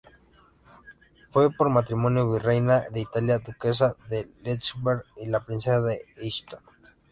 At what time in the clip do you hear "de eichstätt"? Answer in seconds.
5.79-6.61